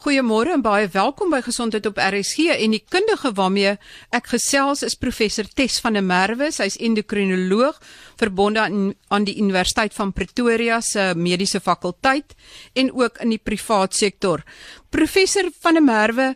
[0.00, 3.74] Goeiemôre en baie welkom by Gesondheid op RSG en die kundige waarmee
[4.16, 7.76] ek gesels is professor Tes van der Merwe, sy's endokrinoloog
[8.22, 12.32] verbonde aan, aan die Universiteit van Pretoria se mediese fakulteit
[12.72, 14.40] en ook in die privaat sektor.
[14.88, 16.30] Professor van der Merwe,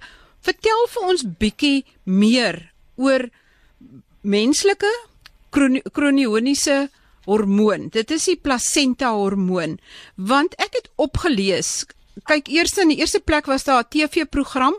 [0.45, 2.61] vertel vir ons bietjie meer
[3.01, 3.31] oor
[4.21, 4.93] menslike
[5.49, 6.83] kronioniese
[7.25, 7.89] hormoon.
[7.89, 9.79] Dit is die plasenta hormoon
[10.21, 11.79] want ek het opgelees
[12.23, 14.75] kyk eers in die eerste plek was daar 'n TV-program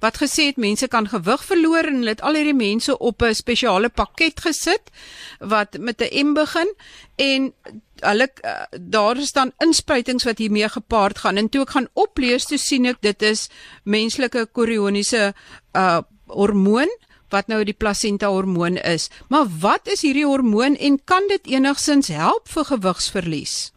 [0.00, 3.34] wat gesê het mense kan gewig verloor en hulle het al hierdie mense op 'n
[3.34, 4.90] spesiale pakket gesit
[5.38, 6.74] wat met 'n M begin
[7.16, 7.52] en
[8.00, 11.36] hulle uh, daar is dan inspuitings wat hiermee gepaard gaan.
[11.36, 13.48] En toe ek gaan oplees toe sien ek dit is
[13.82, 15.34] menslike korioniese
[15.72, 16.88] uh hormoon
[17.30, 19.10] wat nou die plasenta hormoon is.
[19.28, 23.72] Maar wat is hierdie hormoon en kan dit enigsins help vir gewigsverlies?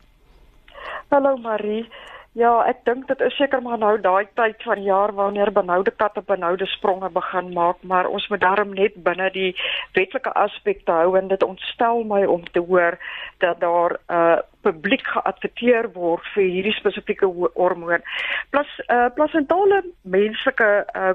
[1.09, 1.87] Hallo Marie
[2.31, 6.21] Ja, ek dink dit is seker maar nou daai tyd van jaar wanneer benoude katte
[6.23, 9.49] benoude spronge begin maak, maar ons moet daarom net binne die
[9.97, 12.95] wetlike aspekte hou en dit ontstel my om te hoor
[13.43, 18.01] dat daar 'n uh, publiek geadverteer word vir hierdie spesifieke hormoon.
[18.49, 21.13] Plus uh eh, plasentale menslike uh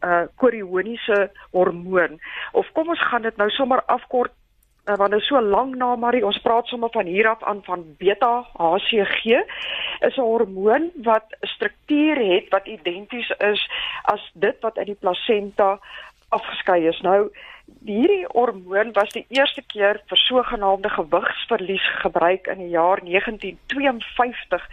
[0.00, 2.20] uh korioniese hormoon
[2.52, 4.32] of kom ons gaan dit nou sommer afkort
[4.86, 6.24] uh, want dit is so lank na Marie.
[6.26, 9.24] Ons praat sommer van hier af aan van beta HCG
[10.00, 13.70] is 'n hormoon wat struktuur het wat identies is
[14.02, 15.78] as dit wat uit die plasenta
[16.28, 17.00] afgeskei is.
[17.00, 17.30] Nou
[17.86, 24.66] hierdie hormoon was die eerste keer vir sogenaamde gewigsverlies gebruik in die jaar 1952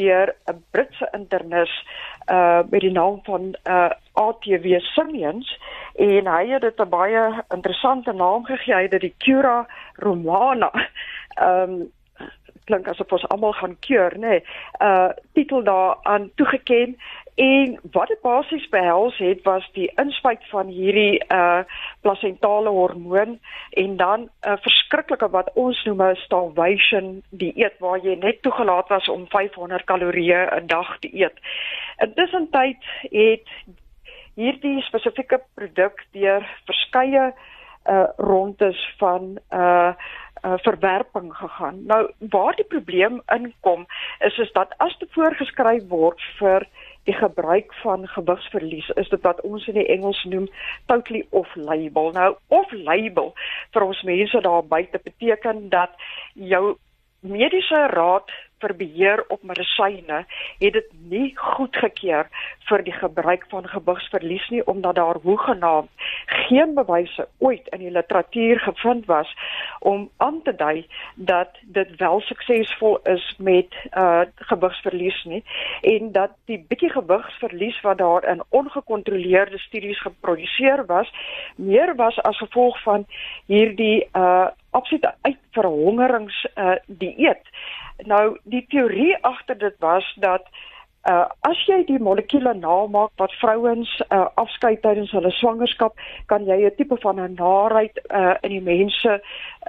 [0.00, 1.72] deur 'n Britse internis
[2.30, 5.58] uh met die naam van uh ATW Simmons
[5.94, 8.74] en hy het dit 'n baie interessante naam gegee.
[8.74, 10.70] Hy het dit Cura Romana
[11.40, 11.92] um
[12.64, 14.44] klink asof ons almal gaan keur nê nee,
[14.80, 16.96] uh titel daar aan toegeken
[17.34, 21.62] En wat dit basies behels het was die inspuit van hierdie uh
[22.00, 23.38] plasentale hormoon
[23.70, 28.88] en dan 'n uh, verskriklike wat ons noem 'n starvation dieet waar jy net toegelaat
[28.88, 31.38] was om 500 kalorieë 'n dag te eet.
[31.98, 32.78] Intussen tyd
[33.10, 33.48] het
[34.34, 37.34] hierdie spesifieke produk deur verskeie
[37.86, 39.92] uh rondes van uh
[40.44, 41.86] uh verwerping gegaan.
[41.86, 43.86] Nou waar die probleem inkom
[44.18, 46.68] is is dat as dit voorgeskryf word vir
[47.04, 50.48] die gebruik van gewigsverlies is dit wat ons in die Engels noem
[50.86, 52.12] totally off label.
[52.12, 53.34] Nou off label
[53.72, 55.90] vir ons mense daar buite beteken dat
[56.32, 56.76] jou
[57.20, 58.30] mediese raad
[58.64, 60.24] vir beheer op medisyne
[60.60, 62.30] het dit nie goedgekeur
[62.68, 65.90] vir die gebruik van gewigsverlies nie omdat daar hoegenaamd
[66.48, 69.34] geen bewyse ooit in die literatuur gevind was
[69.80, 75.42] om aan te dui dat dit wel suksesvol is met uh gewigsverlies nie
[75.94, 81.12] en dat die bietjie gewigsverlies wat daar in ongekontroleerde studies geproduseer was
[81.56, 83.06] meer was as gevolg van
[83.46, 87.48] hierdie uh absolute uitverhongerings uh dieet
[88.02, 90.48] Nou die teorie agter dit was dat
[91.04, 95.92] uh as jy die molekule namaak wat vrouens uh afskei tydens hulle swangerskap,
[96.26, 99.20] kan jy 'n tipe van 'n naarheid uh in die mense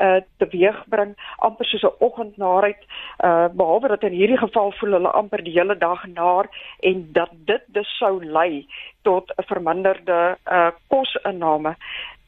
[0.01, 2.81] uh teweegbring, amper soos 'n oggendnaarheid,
[3.23, 6.47] uh behalwe dat in hierdie geval voel hulle amper die hele dag naar
[6.79, 8.66] en dat dit dus sou lei
[9.03, 11.75] tot 'n verminderde uh kosinname.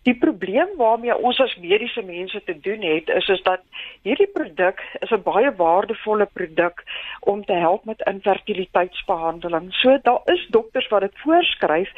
[0.08, 3.64] Die probleem waarmee ons as mediese mense te doen het is is dat
[4.08, 6.84] hierdie produk is 'n baie waardevolle produk
[7.20, 9.74] om te help met infertiliteitsbehandeling.
[9.74, 11.92] So daar is dokters wat dit voorskryf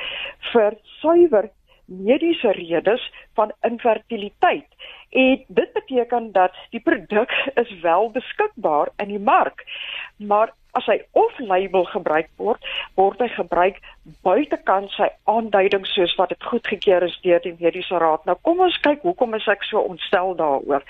[0.51, 1.49] vir suiwer
[1.89, 4.67] mediese redes van infertiliteit.
[5.09, 9.65] En dit beteken dat die produk is wel beskikbaar in die mark.
[10.17, 12.65] Maar as hy off-label gebruik word,
[12.99, 13.79] word hy gebruik
[14.25, 18.25] buitekant sy aanduidings soos wat dit goedgekeur is deur die mediese raad.
[18.29, 20.85] Nou kom ons kyk hoekom is ek so ontstel daaroor.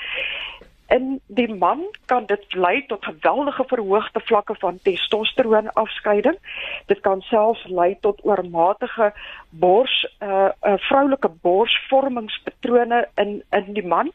[0.89, 6.37] In die man kan dit lei tot geweldige verhoogde vlakke van testosteroon afskeiding.
[6.85, 9.13] Dit kan selfs lei tot oormatige
[9.49, 14.11] bors uh, uh vroulike borsvormingspatrone in in die man.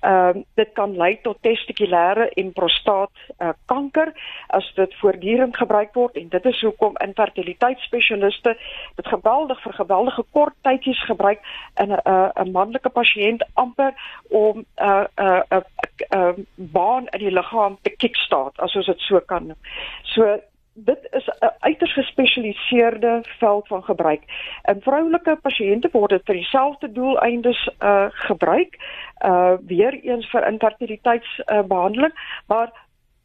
[0.00, 4.12] Ehm uh, dit kan lei tot testikulêre en prostaat uh, kanker
[4.46, 8.56] as dit voortdurend gebruik word en dit is hoekom infertiliteitsspesialiste
[8.96, 11.40] dit geweldig vir geweldige kort tydjies gebruik
[11.76, 13.92] in 'n uh, 'n manlike pasiënt amper
[14.28, 18.74] om 'n uh, 'n uh, 'n uh, uh, baan in die liggaam te kickstart as
[18.76, 19.54] ons dit so kan.
[20.14, 20.38] So
[20.74, 24.22] dit is 'n uiters gespesialiseerde veld van gebruik.
[24.62, 28.78] In vroulike pasiënte word dit vir dieselfde doeleindes uh gebruik,
[29.24, 32.72] uh weer eens vir infertiliteitsbehandeling, uh, maar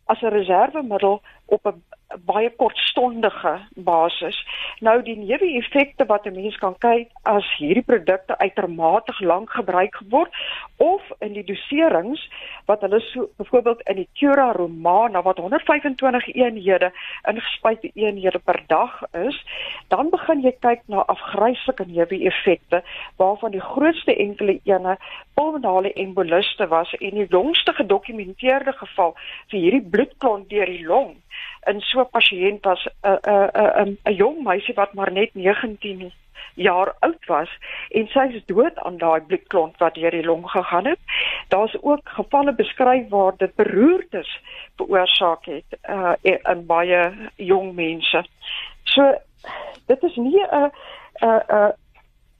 [0.05, 1.83] as 'n reservemiddel op 'n
[2.25, 4.37] baie kortstondige basis.
[4.79, 10.31] Nou die neeweffekte wat 'n mens kan kyk as hierdie produkte uitermate lank gebruik word
[10.77, 12.29] of in die doserings
[12.65, 16.91] wat hulle so byvoorbeeld in die Cura Romana wat 125 eenhede
[17.27, 19.45] ingespuite eenhede per dag is,
[19.87, 22.83] dan begin jy kyk na afgryslike neeweffekte
[23.17, 24.97] waarvan die grootste enkele ene
[25.33, 29.15] pulmonale emboliste was en die jongste gedokumenteerde geval
[29.47, 31.15] vir hierdie bloedklont deur die long
[31.65, 33.49] in so 'n pasiënt was 'n 'n
[33.85, 36.11] 'n 'n jong meisie wat maar net 19
[36.55, 37.49] jaar oud was
[37.89, 40.99] en sy is dood aan daai bloedklont wat deur die long gegaan het.
[41.47, 44.39] Daar's ook gevalle beskryf waar dit beroertes
[44.75, 48.23] veroorsaak het uh in baie jong mense.
[48.83, 49.13] So
[49.87, 50.71] dit is nie 'n
[51.21, 51.73] 'n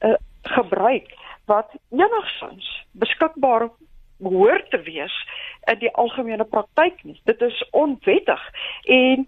[0.00, 1.14] 'n gebruik
[1.46, 3.70] wat enigsins beskikbaar
[4.18, 5.14] behoort te wees
[5.70, 7.20] in die algemene praktyk nie.
[7.24, 8.42] Dit is onwettig
[8.84, 9.26] en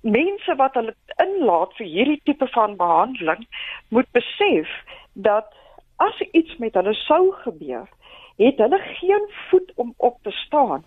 [0.00, 3.46] mense wat hulle inlaat vir hierdie tipe van behandeling
[3.94, 4.70] moet besef
[5.12, 5.50] dat
[5.98, 7.88] as iets met hulle sou gebeur,
[8.38, 10.84] het hulle geen voet om op te staan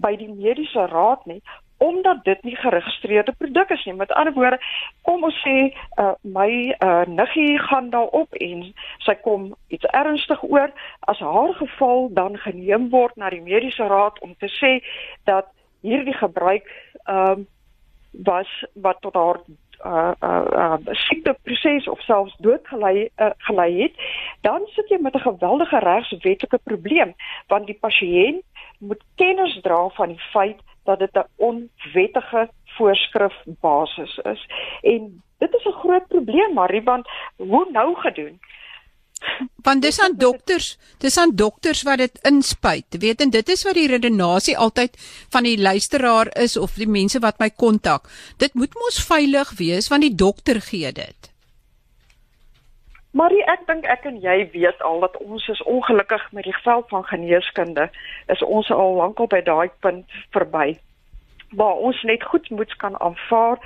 [0.00, 1.42] by die mediese raad nie
[1.78, 3.94] omdat dit nie geregistreerde produk is nie.
[3.94, 4.58] Met ander woorde,
[5.02, 5.56] kom ons sê
[6.00, 8.64] uh, my uh, niggie gaan daarop en
[9.04, 14.20] sy kom iets ernstig oor, as haar geval dan geneem word na die mediese raad
[14.24, 14.78] om te sê
[15.24, 15.52] dat
[15.84, 16.66] hierdie gebruik
[17.04, 17.44] ehm uh,
[18.24, 19.40] was wat tot haar
[19.84, 23.92] uh uh, uh siekteproses of selfs dood gelei uh, gelei het,
[24.40, 27.14] dan sit jy met 'n geweldige regswetlike probleem
[27.46, 28.42] want die pasiënt
[28.78, 34.46] moet kennis dra van die feit dat dit 'n onwettige voorskrif basis is.
[34.82, 38.40] En dit is 'n groot probleem, Marie, want hoe nou gedoen?
[39.62, 42.84] Want dis aan dokters, dis aan dokters wat dit inspuit.
[42.98, 44.96] Weet en dit is wat die redenasie altyd
[45.32, 48.10] van die luisteraar is of die mense wat my kontak.
[48.36, 51.32] Dit moet mos veilig wees want die dokter gee dit.
[53.16, 56.90] Marie, ek dink ek en jy weet al dat ons is ongelukkig met die veld
[56.92, 57.86] van geneeskunde.
[58.28, 60.74] Is ons al lankal by daai punt verby
[61.56, 63.60] waar ons net goed moet kan aanvaar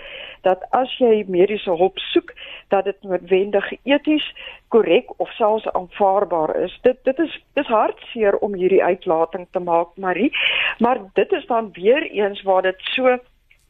[0.44, 2.30] dat as jy mediese hulp soek
[2.68, 4.26] dat dit noodwendig eties
[4.68, 6.76] korrek of selfs aanvaarbaar is.
[6.86, 10.30] Dit dit is dis hartseer om hierdie uitlating te maak, Marie,
[10.78, 13.16] maar dit is dan weer eens waar dit so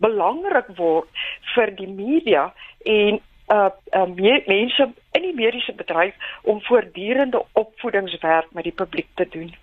[0.02, 1.08] belangrik word
[1.54, 2.50] vir die media
[2.84, 4.08] en uh, uh
[4.46, 9.54] mense in die mediese bedryf om voortdurende opvoedingswerk met die publiek te doen.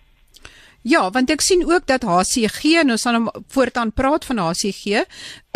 [0.87, 5.03] Ja, want ek sien ook dat HCG ons gaan hom voortaan praat van HCG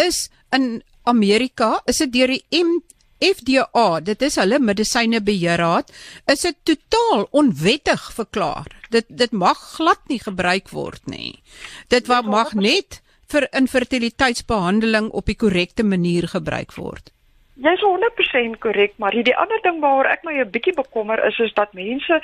[0.01, 2.81] is in Amerika, is dit deur die M
[3.21, 5.91] FDA, dit is hulle medisyne beheerraad,
[6.25, 8.71] is dit totaal onwettig verklaar.
[8.89, 11.37] Dit dit mag glad nie gebruik word nie.
[11.93, 13.01] Dit wat mag net
[13.31, 17.13] vir infertiliteitsbehandeling op die korrekte manier gebruik word.
[17.61, 21.53] Jy's 100% korrek, maar die ander ding waaroor ek my 'n bietjie bekommer is is
[21.53, 22.21] dat mense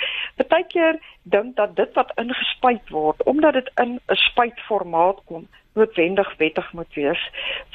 [0.50, 5.48] baie keer dink dat dit wat ingespuit word, omdat dit in 'n spuitformaat kom,
[5.78, 7.22] noodwendig wettig moet wees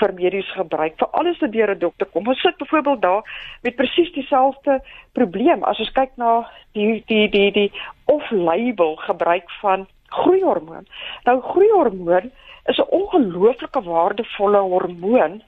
[0.01, 0.99] vir mediese gebruik.
[0.99, 2.27] Vir alles wat deur 'n dokter kom.
[2.27, 3.23] Ons sit byvoorbeeld daar
[3.63, 4.83] met presies dieselfde
[5.13, 7.73] probleem as ons kyk na die die die die
[8.05, 10.87] off-label gebruik van groeihormoon.
[11.25, 12.31] Nou groeihormoon
[12.67, 15.43] is 'n ongelooflike waardevolle hormoon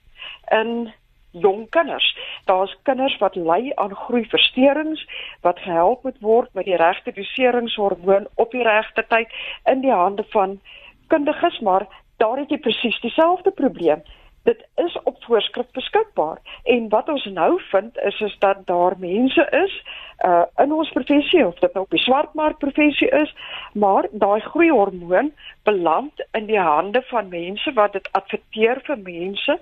[0.51, 0.93] in
[1.35, 2.17] jong kinders.
[2.45, 5.06] Daar's kinders wat ly aan groeiversteurings
[5.41, 9.32] wat gehelp moet word met die regte doseringshormoon op die regte tyd
[9.65, 10.61] in die hande van
[11.06, 14.03] kundiges, maar daar het jy presies dieselfde probleem.
[14.44, 19.46] Dit is op voorskrif beskikbaar en wat ons nou vind is is dat daar mense
[19.51, 19.82] is
[20.24, 23.34] uh in ons professie of dit nou op die swartmark professie is,
[23.72, 25.32] maar daai groeihormoon
[25.63, 29.58] beland in die hande van mense wat dit adverteer vir mense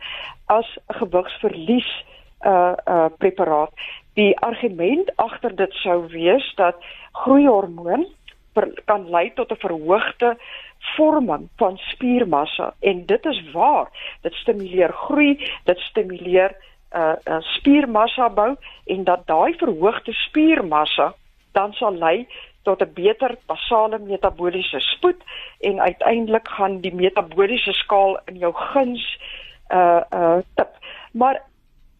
[0.46, 1.90] as gewigsverlies
[2.46, 3.70] uh uh preparaat.
[4.18, 6.76] Die argument agter dit sou wees dat
[7.12, 8.06] groeihormoon
[8.84, 10.36] kan lei tot 'n verhoogde
[10.96, 13.88] vorming van spiermassa en dit is waar.
[14.20, 16.56] Dit stimuleer groei, dit stimuleer
[16.94, 21.12] uh, uh spiermassa bou en dat daai verhoogde spiermassa
[21.52, 22.26] dan sal lei
[22.62, 25.20] tot 'n beter basale metabooliese spoed
[25.60, 29.18] en uiteindelik gaan die metabooliese skaal in jou guns
[29.70, 30.70] uh uh tip.
[31.12, 31.42] Maar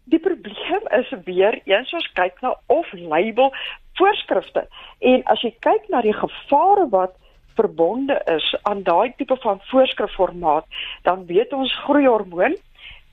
[0.05, 3.55] die probleem is weer eens ons kyk na off-label
[3.95, 4.67] voorskrifte
[4.99, 7.15] en as jy kyk na die gevare wat
[7.55, 10.67] verbonde is aan daai tipe van voorskrifformaat,
[11.03, 12.57] dan weet ons groeihormoon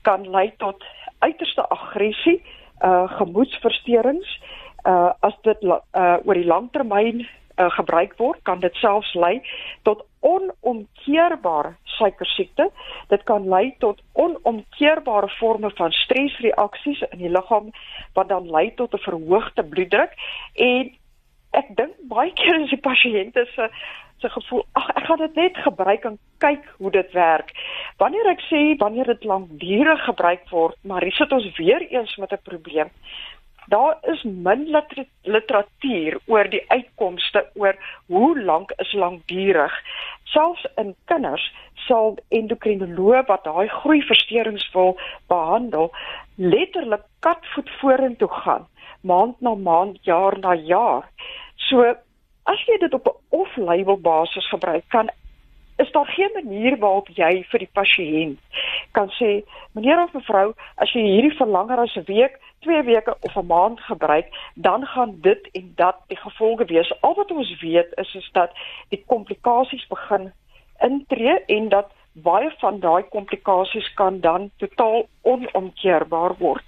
[0.02, 0.84] kan lei tot
[1.18, 2.42] uiterste aggressie,
[2.84, 4.40] uh gemoedsversteurings,
[4.86, 7.26] uh as dit uh oor die langtermyn
[7.60, 9.40] uh, gebruik word, kan dit selfs lei
[9.82, 12.68] tot onomkeerbare suikersiekte.
[13.08, 17.70] Dit kan lei tot onomkeerbare forme van stresreaksies in die liggaam
[18.16, 20.12] wat dan lei tot 'n verhoogde bloeddruk
[20.54, 20.92] en
[21.52, 23.70] ek dink baie keer is die pasiënte se
[24.20, 27.52] se gevoel ag ek gaan dit net gebruik en kyk hoe dit werk.
[27.98, 32.32] Wanneer ek sê wanneer dit lankdurig gebruik word, maar hier sit ons weer eens met
[32.32, 32.90] 'n probleem.
[33.70, 34.66] Daar is min
[35.22, 39.74] literatuur oor die uitkomste oor hoe lank is lankdurig.
[40.24, 41.44] Selfs in kinders
[41.86, 44.98] sal endokrinoloog wat daai groeiversteurings wil
[45.28, 45.90] behandel,
[46.34, 48.66] letterlik katvoet vorentoe gaan,
[49.00, 51.06] maand na maand, jaar na jaar.
[51.68, 51.94] So
[52.52, 55.10] as jy dit op 'n off-label basis gebruik, kan
[55.76, 58.38] is daar geen manier waarop jy vir die pasiënt
[58.92, 59.30] kan sê,
[59.72, 62.34] meneer of mevrou, as jy hierdie vir langer as 'n week,
[62.66, 66.92] 2 weke of 'n maand gebruik, dan gaan dit en dat die gevolge wees.
[67.00, 68.50] Al wat ons weet is is dat
[68.88, 70.32] die komplikasies begin
[70.78, 76.64] intree en dat baie van daai komplikasies kan dan totaal onomkeerbaar word.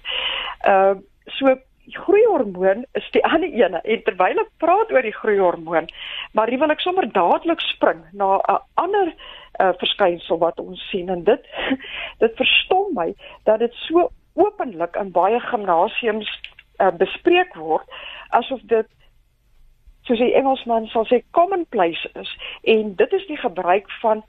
[0.61, 1.55] Ehm uh, so
[1.91, 3.81] groeihormoon is die ander ene.
[3.83, 5.89] En terwyl ek praat oor die groeihormoon,
[6.31, 9.13] maar hier wil ek sommer dadelik spring na 'n ander
[9.59, 11.09] uh, verskynsel wat ons sien.
[11.09, 11.47] En dit
[12.23, 13.13] dit verstom my
[13.43, 16.29] dat dit so openlik in baie gimnasiums
[16.79, 17.87] uh, bespreek word
[18.29, 18.87] asof dit
[20.03, 22.31] soos die Engelsman sal sê commonplace is.
[22.63, 24.23] En dit is die gebruik van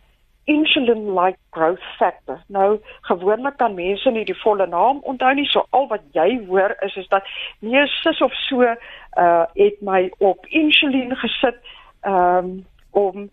[0.45, 2.41] insulin like growth factor.
[2.47, 6.77] Nou gewoonlik kan mense nie die volle naam onthou nie, so al wat jy hoor
[6.87, 7.27] is is dat
[7.61, 11.61] nee sis of so uh het my op insulien gesit
[12.03, 13.29] um om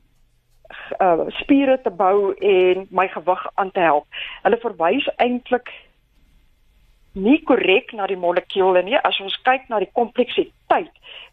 [1.02, 4.08] uh spiere te bou en my gewig aan te help.
[4.44, 5.72] Hulle verwys eintlik
[7.14, 10.92] nie korrek na die molekuule nie as ons kyk na die kompleksiteit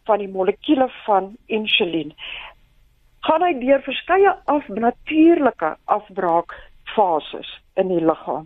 [0.09, 2.11] van die molekuule van insulien
[3.19, 8.45] gaan hy deur verskeie af natuurlike afbraakfases in die liggaam.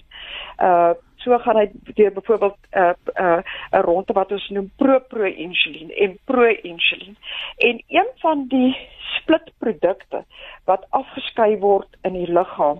[0.57, 4.71] Uh so gaan hy deur byvoorbeeld 'n uh, 'n uh, 'n ronde wat ons noem
[4.75, 7.17] proproinsulien en proinsulien.
[7.57, 10.25] En een van die splitprodukte
[10.65, 12.79] wat afgeskei word in die liggaam,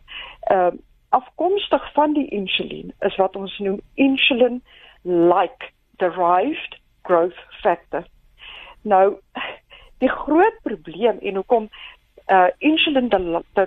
[0.51, 0.73] uh
[1.13, 4.63] afkomstig van die insulien is wat ons noem insulin
[5.03, 5.69] like
[6.01, 8.03] derived growth factor.
[8.81, 9.19] Nou
[10.03, 11.69] die groot probleem en hoekom
[12.27, 13.09] uh insulin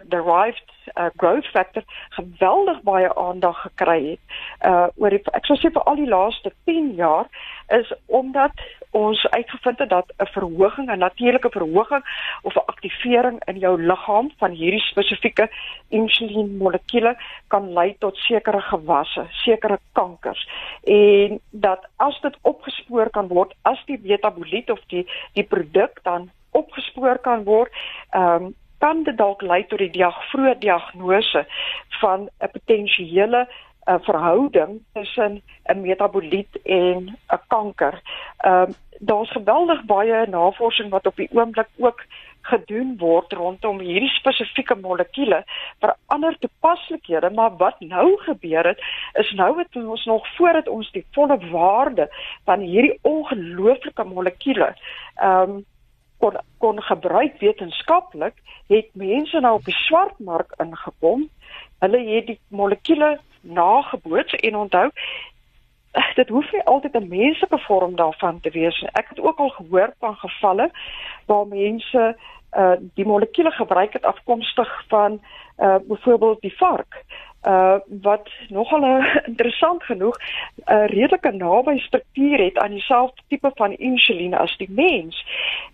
[0.09, 4.21] derived uh, growth factor geweldig baie aandag gekry het.
[4.65, 7.29] Uh oor die, ek sou sê vir al die laaste 10 jaar
[7.75, 8.55] is omdat
[8.97, 12.05] ons uitgevind het dat 'n verhoging 'n natuurlike verhoging
[12.43, 15.51] of 'n aktivering in jou liggaam van hierdie spesifieke
[15.89, 17.17] insulien molekuule
[17.49, 20.49] kan lei tot sekere gewasse, sekere kankers.
[20.85, 26.31] En dat as dit opgespoor kan word as die metaboliet of die die produk dan
[26.77, 27.73] opgespoor kan word,
[28.11, 31.47] ehm um, kan dit dalk lei tot die diag vroeë diagnose
[32.01, 38.01] van 'n potensiële uh, verhouding tussen 'n metaboliet en 'n kanker.
[38.45, 42.05] Ehm uh, daar's geweldig baie navorsing wat op die oomblik ook
[42.41, 45.45] gedoen word rondom hierdie spesifieke molekuule
[45.81, 48.81] vir ander toepaslikhede, maar wat nou gebeur het
[49.13, 52.09] is nou het ons nog voordat ons die volle waarde
[52.45, 54.75] van hierdie ongelooflike molekuule
[55.15, 55.65] ehm um,
[56.19, 58.35] kon kon gebruik wetenskaplik
[58.67, 61.29] het mense nou op die swartmark ingekom.
[61.79, 64.91] Hulle het die molekuule nageboots en onthou
[66.15, 68.85] dit hoef nie altyd 'n menslike vorm daarvan te wees.
[68.93, 70.71] Ek het ook al gehoor van gevalle
[71.27, 72.17] waar mense
[72.57, 75.21] uh die molekuule gebruik het afkomstig van
[75.59, 77.05] uh byvoorbeeld die vark
[77.47, 78.85] uh wat nogal
[79.31, 84.71] interessant genoeg 'n uh, redelike naby struktuur het aan dieselfde tipe van insulien as die
[84.71, 85.25] mens.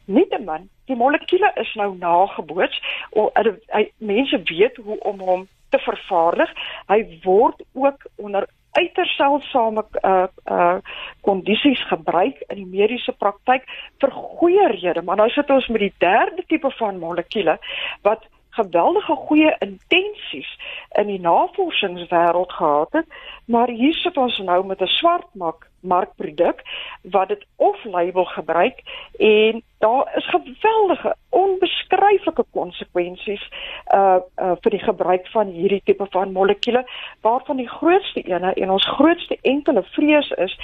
[0.05, 2.83] Nietemin, die molekuule is nou nageboots.
[3.12, 6.50] Uh, mense weet hoe om hom te vervaardig.
[6.87, 10.76] Hy word ook onder uiters seldsame uh uh
[11.21, 13.67] kondisies gebruik in die mediese praktyk
[14.00, 17.59] vir goeie redes, maar nou sit ons met die derde tipe van molekuule
[18.09, 20.50] wat geweldige goeie intensies
[21.00, 23.06] in die navorsingswêreld gehad het,
[23.44, 26.62] maar hier sit ons nou met 'n swartmark markproduk
[27.02, 28.82] wat dit off-label gebruik
[29.18, 33.49] en daar is geweldige onbeskryflike konsekwensies
[33.94, 36.85] uh uh vir die gebruik van hierdie tipe van molekuule
[37.21, 40.56] waarvan die grootste ene en ons grootste enkele vrees is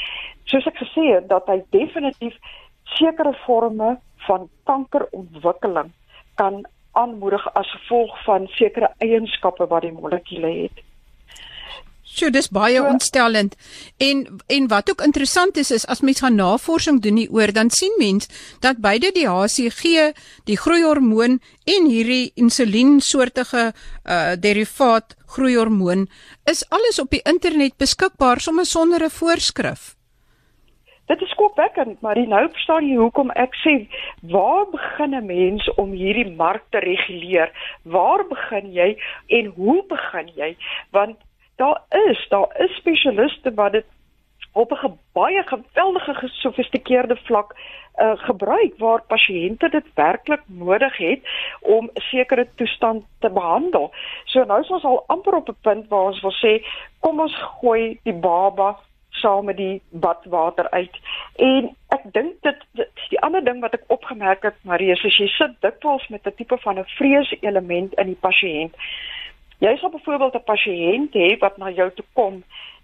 [0.45, 2.37] soos ek gesê het dat hy definitief
[2.85, 5.92] sekere forme van kankerontwikkeling
[6.35, 6.62] kan
[7.00, 10.85] aanmoedig as gevolg van sekere eienskappe wat die molekuule het.
[12.09, 13.55] So dis baie so, ontstellend.
[14.00, 17.95] En en wat ook interessant is is as mens gaan navorsing doen hieroor, dan sien
[17.99, 18.28] mens
[18.64, 20.14] dat beide die HCG,
[20.49, 23.73] die groeihormoon en hierdie insuliensoortige
[24.05, 26.09] uh derivaat groeihormoon
[26.45, 29.98] is alles op die internet beskikbaar sommer sonder 'n voorskrif.
[31.09, 33.75] Dit is skokwekkend, maar nou verstaan jy hoekom ek sê
[34.33, 37.49] waar begin 'n mens om hierdie mark te reguleer?
[37.83, 38.91] Waar begin jy
[39.27, 40.57] en hoe begin jy?
[40.91, 41.17] Want
[41.57, 43.87] daar is, daar is spesialiste wat dit
[44.53, 47.57] op 'n baie geweldige gesofistikeerde vlak
[47.97, 51.21] uh, gebruik waar pasiënte dit werklik nodig het
[51.61, 53.91] om sekere toestand te behandel.
[54.25, 56.67] So nou is ons al amper op 'n punt waar ons wil sê
[57.00, 58.79] kom ons gooi die baba
[59.20, 60.96] saam met die badwater uit.
[61.37, 62.64] En ek dink dit,
[63.10, 66.34] die ander ding wat ek opgemerk het, Marie, is as jy sit dikwels met 'n
[66.37, 68.75] tipe van 'n vrees element in die pasiënt.
[69.58, 72.42] Jy sal byvoorbeeld 'n pasiënt hê wat na jou toe kom.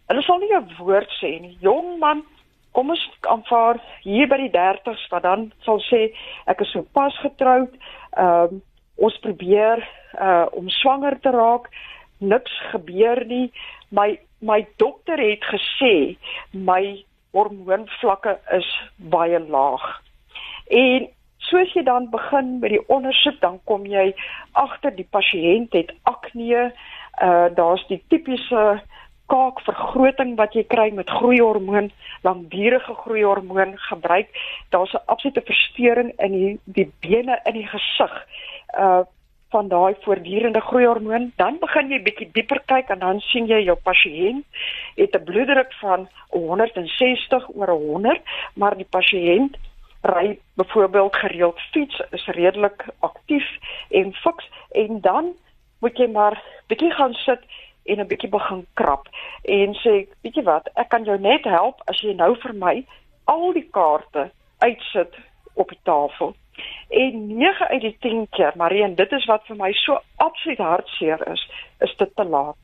[0.09, 1.57] Hulle sal nie 'n woord sê nie.
[1.61, 2.25] Jong man,
[2.73, 6.11] kom ons aanvaar hier by die 30s wat dan sal sê
[6.51, 7.71] ek is sopas getroud.
[8.19, 8.63] Ehm um,
[8.97, 9.89] ons probeer
[10.21, 11.71] uh om swanger te raak.
[12.19, 13.53] Niks gebeur nie.
[13.91, 16.17] My my dokter het gesê
[16.53, 19.85] my hormoonvlakke is baie laag.
[20.71, 21.09] En
[21.49, 24.13] soos jy dan begin met die ondersoek, dan kom jy
[24.53, 26.71] agter die pasiënt het akne.
[27.23, 28.83] Uh daar's die tipiese
[29.31, 31.91] kaakvergroting wat jy kry met groeihormoon,
[32.27, 34.29] langdurige groeihormoon gebruik.
[34.71, 38.15] Daar's 'n absolute verstoring in die die bene in die gesig.
[38.79, 39.03] Uh
[39.55, 43.77] van daai voortdurende groeihormoon, dan begin jy bietjie dieper kyk en dan sien jy jou
[43.89, 44.43] pasiënt
[44.99, 48.23] het 'n bloeddruk van 160 oor 100,
[48.55, 49.57] maar die pasiënt
[50.03, 53.47] ry byvoorbeeld gereeld fiets, is redelik aktief
[53.91, 55.33] en fiks en dan
[55.81, 57.41] moet jy maar bietjie gaan sit
[57.85, 59.09] en 'n bietjie begin krap
[59.43, 62.85] en sê, weet jy wat, ek kan jou net help as jy nou vir my
[63.25, 65.15] al die kaarte uitsit
[65.55, 66.35] op die tafel
[66.89, 70.59] En 9 uit die 10 keer, Marie, en dit is wat vir my so absoluut
[70.59, 72.57] hartseer is, is dit te laat.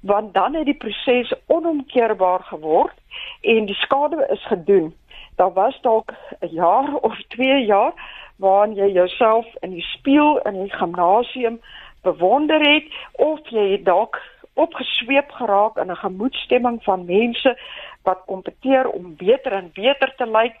[0.00, 2.96] Want dan het die proses onomkeerbaar geword
[3.40, 4.94] en die skade is gedoen.
[5.36, 7.92] Daar was dalk 'n jaar of 2 jaar
[8.36, 11.60] waarin jy jouself in die spieël in die gimnasium
[12.02, 14.20] bewonder het of jy dalk
[14.54, 17.58] opgesweep geraak in 'n gemoedstemming van mense
[18.02, 20.54] wat kompeteer om beter en beter te lyk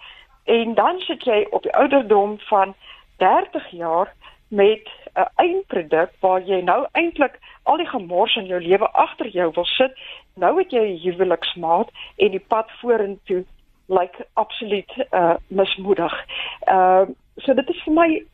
[0.46, 2.74] En dan sit jy op die ouderdom van
[3.18, 4.12] 30 jaar
[4.48, 9.50] met 'n eindproduk waar jy nou eintlik al die gemors in jou lewe agter jou
[9.54, 9.92] wil sit.
[10.34, 13.44] Nou het jy 'n huweliksmaat en die pad vorentoe
[13.86, 16.24] lyk like, absoluut uh mismoedig.
[16.60, 17.06] Ehm uh,
[17.36, 18.24] so dit is vir my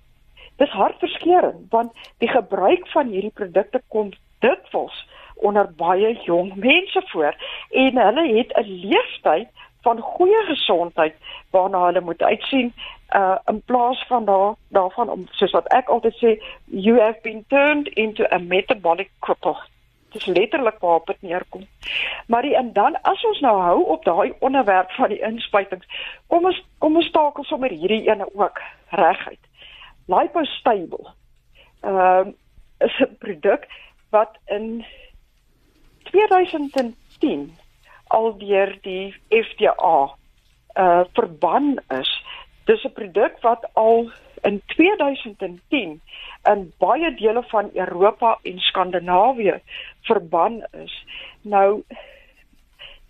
[0.57, 7.35] dis hartverskeurende want die gebruik van hierdie produkte kom dikwels onder baie jong mense voor
[7.71, 9.49] en hulle het 'n leeftyd
[9.83, 11.15] van goeie gesondheid
[11.51, 12.73] waarna hulle moet uitsien
[13.15, 16.31] uh in plaas van daar daarvan om soos wat ek altyd sê
[16.65, 19.57] you have been turned into a metabolic cripple.
[20.13, 21.67] Dis letterlik waar dit neerkom.
[22.27, 25.87] Maar die, en dan as ons nou hou op daai onderwerp van die inspuitings
[26.27, 29.45] kom ons kom ons takel sommer hierdie ene ook reguit.
[30.07, 31.15] Lipostable
[31.81, 32.33] ehm uh,
[32.79, 33.67] is 'n produk
[34.11, 34.85] wat in
[36.03, 37.57] 2010
[38.13, 40.17] al deur die FDA
[40.83, 42.11] uh verban is.
[42.65, 44.11] Dis 'n produk wat al
[44.43, 46.01] in 2010
[46.53, 49.61] in baie dele van Europa en Skandinawië
[50.01, 51.05] verban is.
[51.43, 51.83] Nou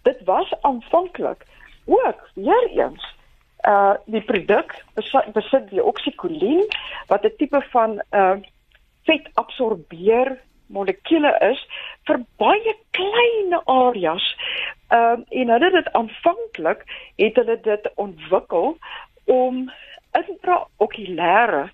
[0.02, 1.46] dit was aanvanklik
[1.84, 3.04] ook weer eens
[3.68, 4.84] uh die produk
[5.32, 6.66] besit die oksikolien
[7.06, 8.36] wat 'n tipe van uh
[9.04, 10.38] vet absorbeer
[10.72, 11.60] molekule is
[12.08, 14.26] vir baie klein areas.
[14.90, 16.84] Ehm um, en hulle dit aanvanklik
[17.20, 18.76] het hulle dit ontwikkel
[19.24, 19.70] om
[20.18, 21.68] intraokulêre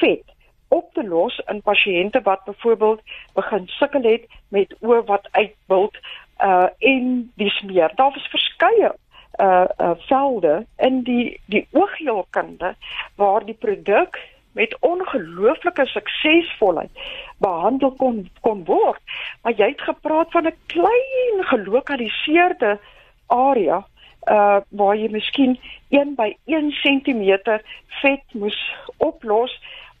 [0.00, 0.24] vet
[0.68, 3.00] op te los in pasiënte wat byvoorbeeld
[3.34, 5.96] begin sukkel het met oë wat uitbult
[6.44, 7.92] uh en dis meer.
[7.94, 8.92] Daar was verskeie
[9.40, 12.74] uh uh velde in die die oogheelkunde
[13.16, 14.18] waar die produk
[14.52, 16.90] met ongelooflike suksesvolheid
[17.38, 19.00] behandel kon kon word.
[19.42, 22.78] Maar jy het gepraat van 'n klein gelokaliseerde
[23.26, 23.86] area
[24.28, 25.58] uh waar jy miskien
[25.88, 27.60] 1 by 1 cm
[28.02, 28.58] vet moes
[28.96, 29.52] oplos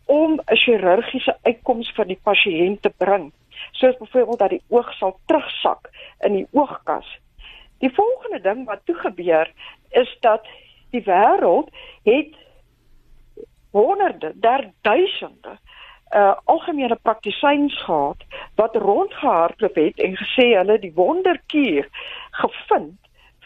[0.04, 3.32] om 'n chirurgiese uitkoms vir die pasiënt te bring.
[3.70, 7.18] Soos byvoorbeeld dat die oog sal terugsak in die oogkas.
[7.78, 9.52] Die volgende ding wat toe gebeur
[9.90, 10.46] is dat
[10.90, 11.68] die wêreld
[12.02, 12.34] het
[13.72, 15.58] honderde, der duisende
[16.10, 18.24] uh algemene praktisyns gehad
[18.58, 21.86] wat rondgehardloop het en gesê hulle die wonderkuur
[22.30, 22.98] gevind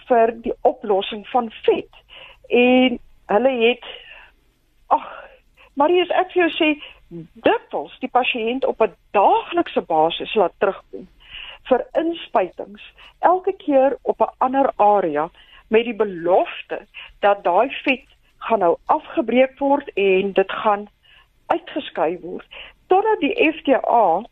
[0.09, 1.93] vir die oplossing van vet.
[2.49, 3.85] En hulle het
[4.87, 5.05] ag
[5.75, 6.71] Marius ek vir jou sê
[7.45, 11.09] dikwels die pasiënt op 'n daaglikse basis laat terugkom
[11.69, 12.83] vir inspuitings
[13.21, 15.29] elke keer op 'n ander area
[15.69, 16.87] met die belofte
[17.21, 18.09] dat daai vet
[18.47, 20.89] gaan nou afgebreek word en dit gaan
[21.47, 24.23] uitgeskei word totdat die FDA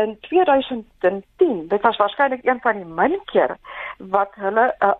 [0.00, 3.56] in 2010 dit was waarskynlik een van die min kere
[3.98, 4.94] wat hulle 'n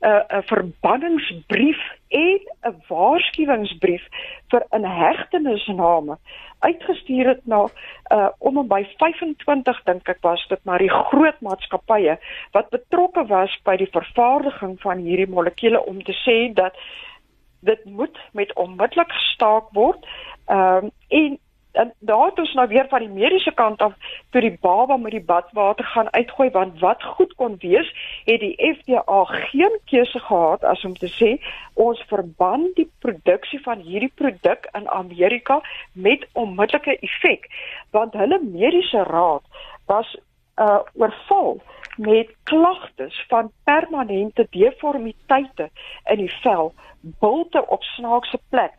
[0.00, 4.04] 'n 'n verbanningsbrief en 'n waarskuwingsbrief
[4.48, 6.18] vir inhegtenisname
[6.58, 7.66] uitgestuur het na
[8.12, 12.18] uh om en by 25 dink ek was dit maar die groot maatskappye
[12.52, 16.74] wat betrokke was by die vervaardiging van hierdie molekules om te sê dat
[17.60, 20.06] dit moet met onmiddellik gestaak word.
[20.46, 21.38] Ehm um, en
[21.72, 23.92] en daar het ons nou weer van die mediese kant af
[24.30, 27.90] toe die baba met die badwater gaan uitgooi want wat goed kon wees
[28.24, 31.30] het die FDA geen keuse gehad as om te sê
[31.74, 35.60] ons verban die produksie van hierdie produk in Amerika
[35.92, 37.46] met onmiddellike effek
[37.90, 39.44] want hulle mediese raad
[39.86, 40.16] was
[40.56, 41.60] uh oorval
[41.98, 45.70] met klagtes van permanente deformiteite
[46.04, 48.72] in die vel, bulte op snaakse plek,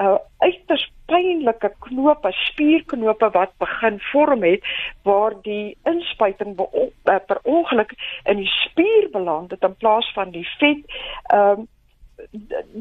[0.00, 4.64] uh uiters pynlike knope, spierknope wat begin vorm het
[5.04, 7.92] waar die inspuiting uh, per ongeluk
[8.24, 10.98] in die spier beland het in plaas van die vet.
[11.28, 11.68] Ehm um,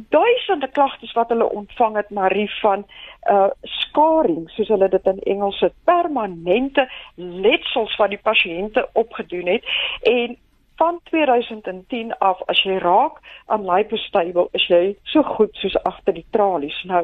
[0.09, 2.85] duisende klagtes wat hulle ontvang het Marie van
[3.29, 9.67] uh skaring soos hulle dit in Engels het permanente letsels van die pasiënte opgedoen het
[10.01, 10.37] en
[10.81, 13.19] van 2010 af as jy raak
[13.53, 16.79] aan lipostable is jy so goed soos agter die tralies.
[16.89, 17.03] Nou,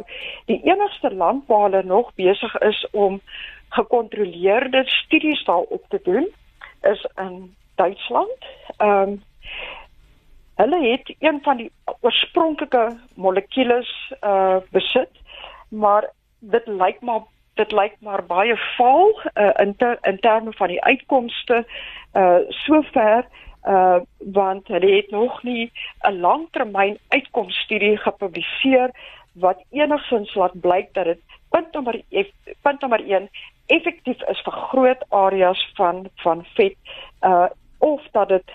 [0.49, 3.19] die enigste land waar hulle nog besig is om
[3.77, 6.25] gekontroleerde studies daarop te doen
[6.81, 8.51] is in Duitsland.
[8.77, 9.23] Ehm um,
[10.57, 13.89] hulle het een van die oorspronklike molekules
[14.21, 15.11] uh besit,
[15.69, 17.25] maar dit lyk maar
[17.57, 21.65] dit lyk maar baie vaal uh, in ter, in terme van die uitkomste
[22.13, 23.25] uh sover
[23.67, 23.99] uh
[24.33, 25.71] want hulle het nog nie
[26.09, 28.91] 'n langtermyn uitkomststudie gepubliseer
[29.33, 32.01] wat enigsins laat blyk dat dit punt nommer
[32.61, 33.29] punt nommer 1
[33.65, 36.75] effektief is vir groot areas van van vet
[37.21, 38.51] uh of dat dit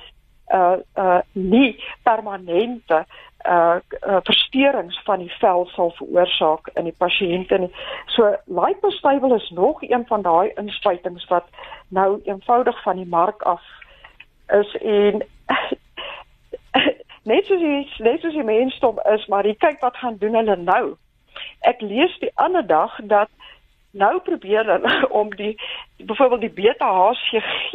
[0.52, 3.04] uh uh nie permanente
[3.44, 3.76] uh,
[4.08, 7.70] uh versteurings van die vel sal veroorsaak in die pasiënte nie.
[8.06, 11.48] So lipostable is nog een van daai inspuitings wat
[11.88, 13.62] nou eenvoudig van die mark af
[14.48, 15.22] is en
[17.30, 20.56] net soos jy net soos jy mensdom is, maar jy kyk wat gaan doen hulle
[20.56, 20.84] nou.
[21.66, 23.30] Ek lees die ander dag dat
[23.92, 25.54] nou probeer hulle om die
[25.96, 27.72] byvoorbeeld die beta HCG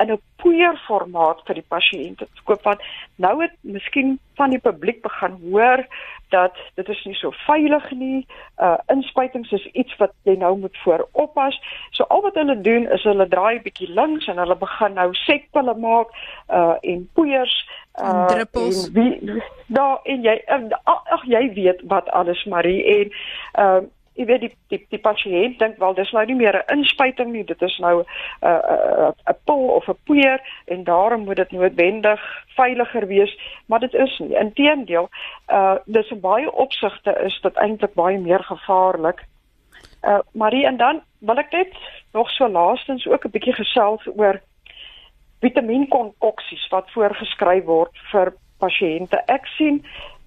[0.00, 2.80] in 'n poeierformaat vir die pasiënte te koop want
[3.16, 5.84] nou het miskien van die publiek begin hoor
[6.30, 8.26] dat dit is nie so veilig nie.
[8.58, 11.60] Uh inspuitings is iets wat jy nou moet vooroppas.
[11.90, 15.74] So al wat hulle doen is hulle draai bietjie links en hulle begin nou sekpille
[15.74, 16.14] maak
[16.48, 17.68] uh en poeiers
[18.00, 18.86] uh druppels.
[18.86, 20.36] En wie daar en jy
[20.84, 23.16] ag jy weet wat alles Marie en
[23.64, 23.80] uh
[24.20, 27.44] jy weet die die, die pasiënt dink wel dis nou nie meer 'n inspuiting nie
[27.44, 28.04] dit is nou 'n
[28.42, 32.20] uh, 'n uh, 'n pil of 'n poeier en daarom moet dit noodwendig
[32.56, 33.32] veiliger wees.
[33.66, 34.36] Maar dit is nie.
[34.36, 35.08] Inteendeel
[35.48, 39.24] uh dis 'n baie opsigte is dit eintlik baie meer gevaarlik.
[40.02, 41.74] Uh Marie en dan wil ek net
[42.12, 44.40] nog so laastens ook 'n bietjie gesels oor
[45.40, 49.22] vitamienkonkoksies wat voorgeskryf word vir pasiënte.
[49.26, 49.84] Ek sien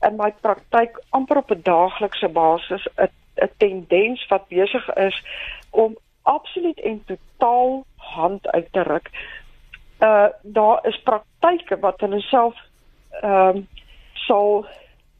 [0.07, 5.23] in my praktyk amper op 'n daaglikse basis 'n 'n tendens wat besig is
[5.69, 9.09] om absoluut en totaal hand uit te ruk.
[9.99, 12.55] Uh daar is praktyke wat hulle self
[13.21, 13.67] ehm um,
[14.13, 14.65] sal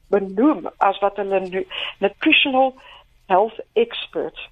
[0.08, 1.66] benoem as wat hulle
[2.00, 2.74] nutritional
[3.26, 4.50] health experts.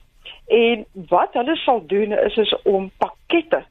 [0.47, 3.63] En wat hulle sal doen is is om pakkette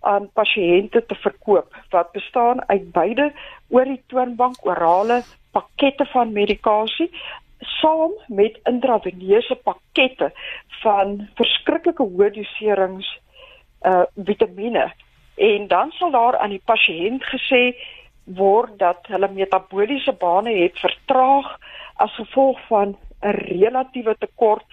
[0.00, 3.32] aan pasiënte te verkoop wat bestaan uit beide
[3.68, 5.22] oor die toonbank orale
[5.56, 7.10] pakkette van medikasie
[7.60, 10.32] saam met intraveneuse pakkette
[10.82, 13.08] van verskriklike hoë doserings
[13.86, 14.86] uh vitamiene
[15.36, 17.62] en dan sal daar aan die pasiënt gesê
[18.24, 21.58] word dat hulle metabooliese bane het vertraag
[21.96, 24.64] as gevolg van 'n relatiewe tekort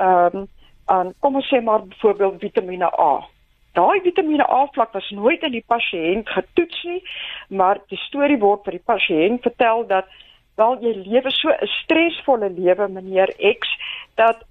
[0.00, 0.48] um
[0.84, 3.24] aan kom ons sê maar byvoorbeeld vitamiene A.
[3.72, 7.02] Daai vitamiene A vlak was nooit in die pasiënt getoets nie,
[7.48, 10.06] maar die storie word vir die pasiënt vertel dat
[10.54, 13.68] wel jy lewe so 'n stresvolle lewe meneer X
[14.14, 14.44] dat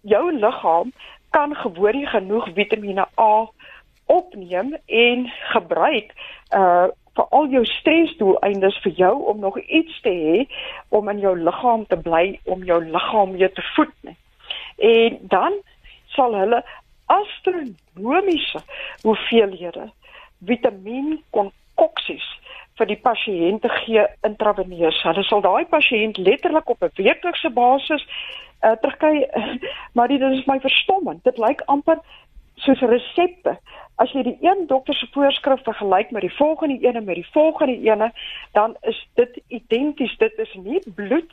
[0.00, 0.92] jou liggaam
[1.30, 3.48] kan gewoon nie genoeg Vitamiene A
[4.06, 6.12] opneem en gebruik
[6.54, 10.44] uh vir al jou stresdoeleindes vir jou om nog iets te hê
[10.88, 14.16] om in jou liggaam te bly om jou liggaam weer te voed nie.
[14.76, 15.58] En dan
[16.16, 16.62] sal hulle
[17.12, 18.62] astronomiese
[19.02, 19.90] hoeveelhede
[20.44, 22.28] vitamien konkoksies
[22.82, 24.98] vir die pasiënte gee intraveneus.
[25.06, 28.02] Hulle sal daai pasiënt letterlik op 'n weeklikse basis
[28.62, 29.28] uh, terugkry,
[29.94, 31.22] maar dit is my verstommend.
[31.24, 32.02] Dit lyk amper
[32.64, 33.56] soos resepte.
[34.02, 37.78] As jy die een dokter se voorskrif vergelyk met die volgende ene met die volgende
[37.86, 38.10] ene,
[38.52, 40.16] dan is dit identies.
[40.18, 41.30] Dit is nie bloed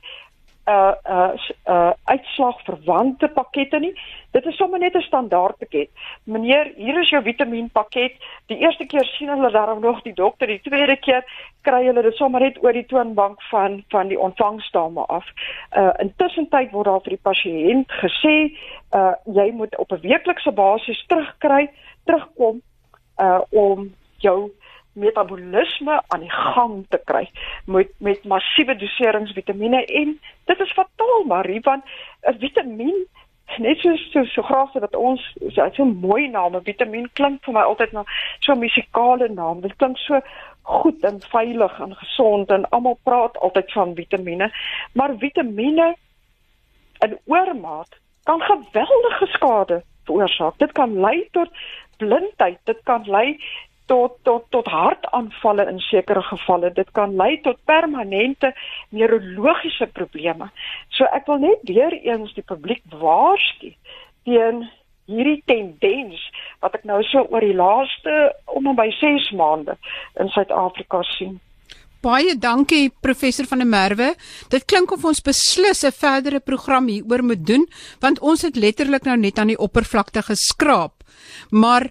[0.70, 1.34] uh
[1.66, 3.94] uh uitslag verwante pakkette nie.
[4.32, 5.90] Dit is sommer net 'n standaard pakket.
[6.24, 8.14] Meneer, hier is jou vitaminpakket.
[8.46, 11.24] Die eerste keer sien hulle daarom nog die dokter, die tweede keer
[11.62, 15.26] kry hulle dit sommer net oor die toonbank van van die ontvangsdame af.
[15.78, 18.36] Uh intussen tyd word daar vir die pasiënt gesê,
[18.94, 21.70] uh jy moet op 'n weeklikse basis terugkry,
[22.06, 22.62] terugkom
[23.18, 24.52] uh om jou
[24.94, 27.30] metabolisme aan die gang te kry
[27.66, 31.84] met met massiewe doserings vitamiene en dit is fataal Marie want
[32.28, 33.06] 'n vitamien
[33.58, 35.22] net so so, so graag dat ons
[35.56, 38.04] so 'n so mooi naam vitamien klink vir my altyd na
[38.40, 39.62] so 'n musikale naam.
[39.62, 40.22] Dit klink so
[40.62, 44.52] goed en veilig en gesond en almal praat altyd van vitamiene
[44.94, 45.96] maar vitamiene
[47.06, 47.90] in oormaat
[48.24, 50.58] kan geweldige skade veroorsaak.
[50.58, 51.50] Dit kan lei tot
[51.98, 53.40] blindheid dit kan lei
[53.90, 56.72] tot tot tot hartaanvalle in sekere gevalle.
[56.74, 58.54] Dit kan lei tot permanente
[58.96, 60.50] neurologiese probleme.
[60.96, 63.74] So ek wil net weer eens die publiek waarsku
[64.28, 64.68] teen
[65.10, 66.22] hierdie tendens
[66.62, 68.16] wat ek nou so oor die laaste
[68.54, 69.78] om en by 6 maande
[70.22, 71.40] in Suid-Afrika sien.
[72.00, 74.14] Baie dankie professor van der Merwe.
[74.54, 77.66] Dit klink of ons beslis 'n verdere program hieroor moet doen
[78.00, 81.04] want ons het letterlik nou net aan die oppervlakte geskraap.
[81.50, 81.90] Maar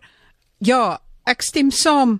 [0.58, 2.18] ja, ek stem saam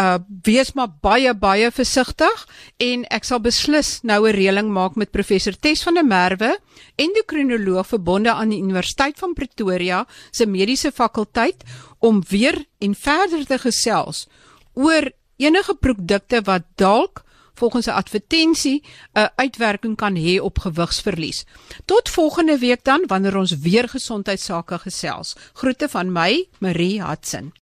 [0.00, 2.44] uh wees maar baie baie versigtig
[2.80, 6.58] en ek sal beslis nou 'n reëling maak met professor Tes van der Merwe
[6.96, 11.64] endokrinoloog verbonde aan die Universiteit van Pretoria se mediese fakulteit
[11.98, 14.26] om weer en verder te gesels
[14.72, 18.82] oor enige produkte wat dalk volgens 'n advertensie
[19.14, 21.44] 'n uitwerking kan hê op gewigsverlies.
[21.84, 25.36] Tot volgende week dan wanneer ons weer gesondheidsake gesels.
[25.52, 27.52] Groete van my, Marie Hudson.